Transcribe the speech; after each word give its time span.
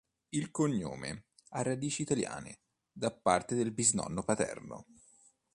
Il 0.29 0.49
cognome 0.49 1.25
ha 1.49 1.61
radici 1.61 2.01
italiane, 2.01 2.61
da 2.91 3.11
parte 3.11 3.53
del 3.53 3.69
bisnonno 3.71 4.23
paterno. 4.23 4.87